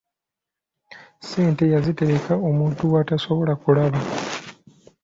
[1.21, 3.99] Ssente yaziterekka omuntu w'atasobola kulaba.